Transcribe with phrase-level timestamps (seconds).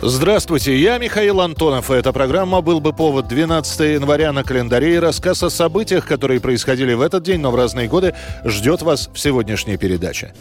[0.00, 4.98] Здравствуйте, я Михаил Антонов, и эта программа «Был бы повод» 12 января на календаре и
[4.98, 8.14] рассказ о событиях, которые происходили в этот день, но в разные годы,
[8.44, 10.34] ждет вас в сегодняшней передаче.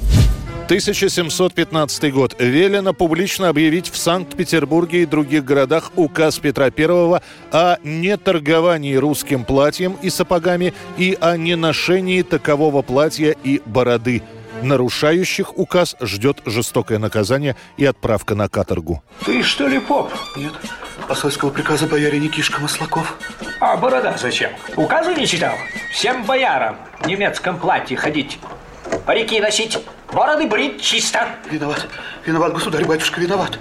[0.66, 2.36] 1715 год.
[2.38, 7.22] Велено публично объявить в Санкт-Петербурге и других городах указ Петра I
[7.52, 14.22] о неторговании русским платьем и сапогами и о неношении такового платья и бороды–
[14.64, 19.04] Нарушающих указ ждет жестокое наказание и отправка на каторгу.
[19.26, 20.12] Ты что ли поп?
[20.36, 20.54] Нет,
[21.08, 23.18] посольского приказа бояре Никишка Маслаков.
[23.60, 24.52] А борода зачем?
[24.76, 25.56] Указы не читал?
[25.92, 28.40] Всем боярам в немецком платье ходить.
[29.06, 29.78] Парики носить,
[30.12, 31.28] бороды брить чисто.
[31.50, 31.88] Виноват,
[32.26, 33.60] виноват, государь-батюшка, виноват.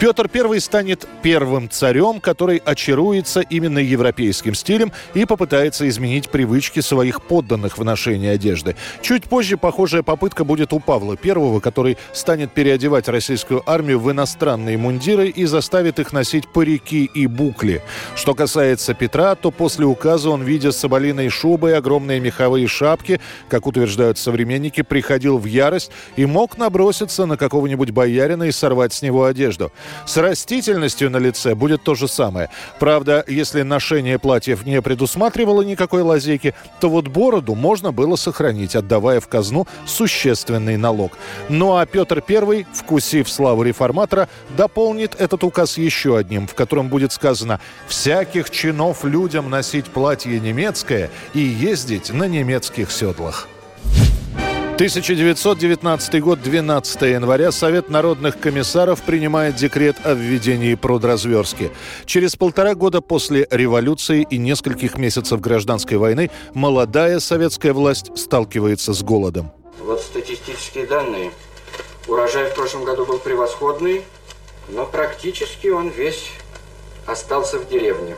[0.00, 7.20] Петр I станет первым царем, который очаруется именно европейским стилем и попытается изменить привычки своих
[7.20, 8.76] подданных в ношении одежды.
[9.02, 14.78] Чуть позже похожая попытка будет у Павла I, который станет переодевать российскую армию в иностранные
[14.78, 17.82] мундиры и заставит их носить парики и букли.
[18.14, 23.66] Что касается Петра, то после указа он, видя соболиной шубы и огромные меховые шапки, как
[23.66, 29.24] утверждают современники, приходил в ярость и мог наброситься на какого-нибудь боярина и сорвать с него
[29.24, 29.72] одежду.
[30.06, 32.50] С растительностью на лице будет то же самое.
[32.78, 39.20] Правда, если ношение платьев не предусматривало никакой лазейки, то вот бороду можно было сохранить, отдавая
[39.20, 41.18] в казну существенный налог.
[41.48, 47.12] Ну а Петр I, вкусив славу реформатора, дополнит этот указ еще одним, в котором будет
[47.12, 53.48] сказано «всяких чинов людям носить платье немецкое и ездить на немецких седлах».
[54.78, 61.72] 1919 год, 12 января, Совет народных комиссаров принимает декрет о введении продразверстки.
[62.04, 69.02] Через полтора года после революции и нескольких месяцев гражданской войны молодая советская власть сталкивается с
[69.02, 69.50] голодом.
[69.80, 71.32] Вот статистические данные.
[72.06, 74.04] Урожай в прошлом году был превосходный,
[74.68, 76.30] но практически он весь
[77.04, 78.14] остался в деревне.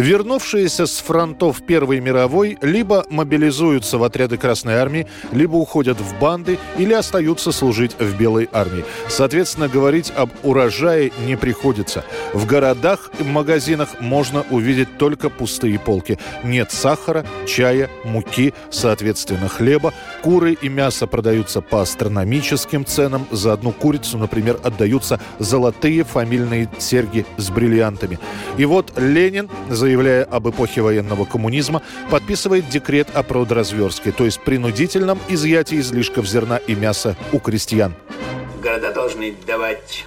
[0.00, 6.58] Вернувшиеся с фронтов Первой мировой либо мобилизуются в отряды Красной Армии, либо уходят в банды
[6.78, 8.86] или остаются служить в Белой армии.
[9.08, 12.02] Соответственно, говорить об урожае не приходится.
[12.32, 16.18] В городах и магазинах можно увидеть только пустые полки.
[16.44, 19.92] Нет сахара, чая, муки, соответственно, хлеба.
[20.22, 23.26] Куры и мясо продаются по астрономическим ценам.
[23.30, 28.18] За одну курицу, например, отдаются золотые фамильные серьги с бриллиантами.
[28.56, 29.50] И вот Ленин
[29.90, 36.58] заявляя об эпохе военного коммунизма, подписывает декрет о продразверстке, то есть принудительном изъятии излишков зерна
[36.58, 37.96] и мяса у крестьян.
[38.62, 40.04] Города должны давать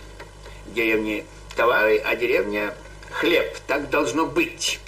[0.73, 1.25] деревне
[1.57, 2.73] товары, а деревня
[3.11, 3.57] хлеб.
[3.67, 4.79] Так должно быть.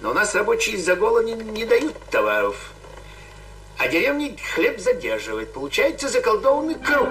[0.00, 2.72] Но у нас рабочие из-за голода не, не дают товаров
[3.78, 5.52] а деревни хлеб задерживает.
[5.52, 7.08] Получается заколдованный круг.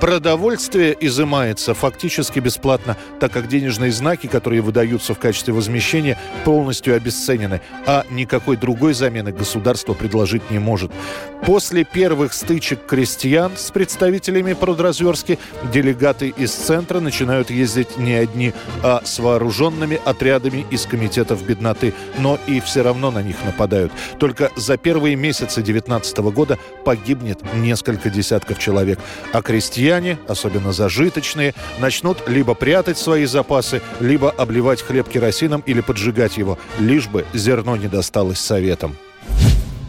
[0.00, 7.60] Продовольствие изымается фактически бесплатно, так как денежные знаки, которые выдаются в качестве возмещения, полностью обесценены,
[7.86, 10.90] а никакой другой замены государство предложить не может.
[11.44, 15.38] После первых стычек крестьян с представителями продразверстки
[15.72, 18.52] делегаты из центра начинают ездить не одни,
[18.82, 23.92] а с вооруженными отрядами из комитетов бедноты, но и все равно на них нападают.
[24.18, 28.98] Только за первые месяцы 19 2015 года погибнет несколько десятков человек.
[29.32, 36.36] А крестьяне, особенно зажиточные, начнут либо прятать свои запасы, либо обливать хлеб керосином или поджигать
[36.36, 38.96] его, лишь бы зерно не досталось советам.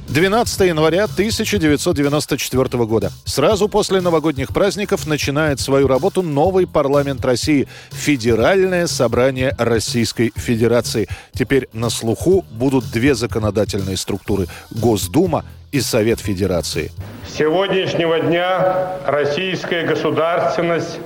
[0.07, 3.11] 12 января 1994 года.
[3.25, 11.09] Сразу после новогодних праздников начинает свою работу новый парламент России– Федеральное собрание Российской Федерации.
[11.33, 16.91] Теперь на слуху будут две законодательные структуры– Госдума и Совет Федерации.
[17.25, 20.99] С сегодняшнего дня российская государственность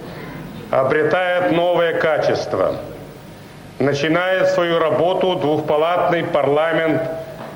[0.69, 2.77] обретает новое качество.
[3.79, 7.01] Начинает свою работу двухпалатный парламент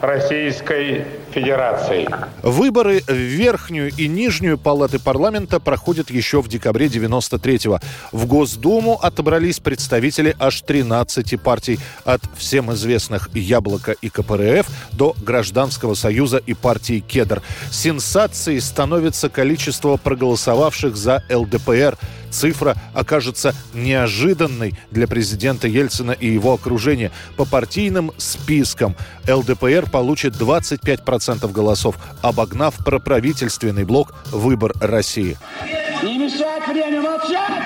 [0.02, 1.06] Российской
[1.36, 2.08] Федерации.
[2.44, 7.80] Выборы в Верхнюю и Нижнюю палаты парламента проходят еще в декабре 93-го.
[8.14, 11.78] В Госдуму отобрались представители аж 13 партий.
[12.06, 17.42] От всем известных «Яблоко» и КПРФ до Гражданского союза и партии «Кедр».
[17.70, 21.98] Сенсацией становится количество проголосовавших за ЛДПР–
[22.36, 27.12] цифра окажется неожиданной для президента Ельцина и его окружения.
[27.38, 28.96] По партийным спискам
[29.28, 35.38] ЛДПР получит 25% голосов, обогнав проправительственный блок «Выбор России».
[36.04, 37.64] Не мешать время молчать!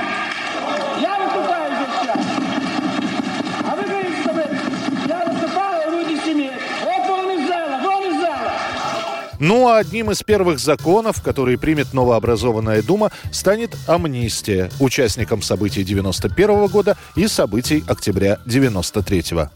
[1.01, 2.25] Я выступаю здесь сейчас!
[3.65, 4.45] А вы говорите, чтобы
[5.07, 6.51] я выступал, и люди семьи.
[6.83, 8.51] Вот вон из зала, вон из зала!
[9.39, 16.67] Ну а одним из первых законов, которые примет новообразованная Дума, станет амнистия участникам событий 91
[16.67, 19.49] года и событий октября 93 -го.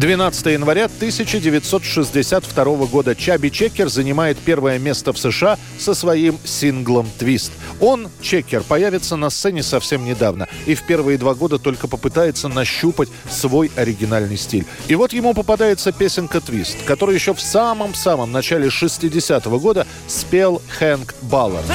[0.00, 7.52] 12 января 1962 года Чаби Чекер занимает первое место в США со своим синглом «Твист».
[7.80, 13.10] Он, Чекер, появится на сцене совсем недавно и в первые два года только попытается нащупать
[13.28, 14.64] свой оригинальный стиль.
[14.88, 21.14] И вот ему попадается песенка «Твист», которую еще в самом-самом начале 60-го года спел Хэнк
[21.20, 21.66] Баллард.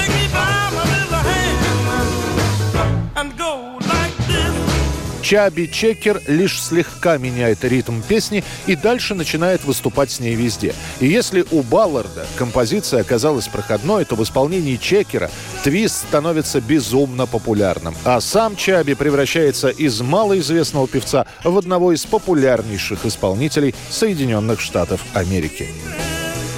[5.25, 10.75] Чаби Чекер лишь слегка меняет ритм песни и дальше начинает выступать с ней везде.
[10.99, 15.31] И если у Балларда композиция оказалась проходной, то в исполнении Чекера
[15.63, 17.95] твист становится безумно популярным.
[18.03, 25.69] А сам Чаби превращается из малоизвестного певца в одного из популярнейших исполнителей Соединенных Штатов Америки.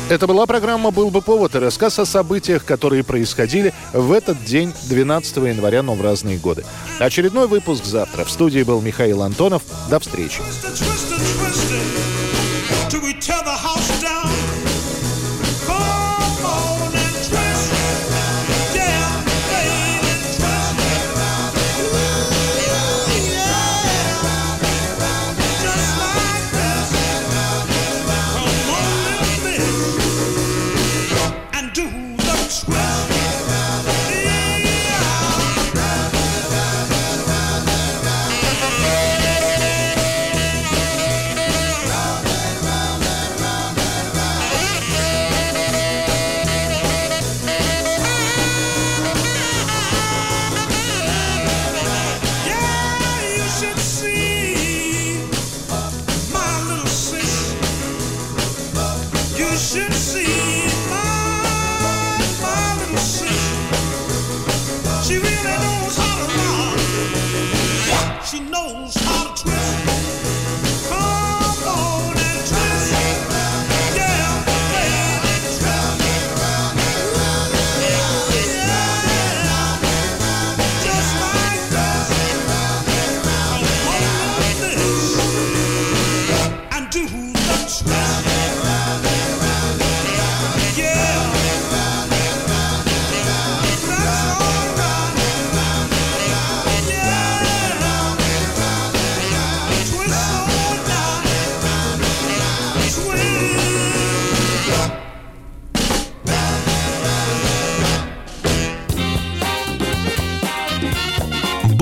[0.10, 4.74] Это была программа «Был бы повод» и рассказ о событиях, которые происходили в этот день,
[4.90, 6.64] 12 января, но в разные годы.
[6.98, 8.24] Очередной выпуск завтра.
[8.24, 9.64] В студии был Михаил Антонов.
[9.90, 10.42] До встречи.
[13.20, 14.37] She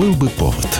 [0.06, 0.75] Был бы повод.